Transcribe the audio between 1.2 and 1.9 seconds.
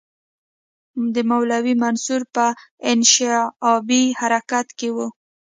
مولوي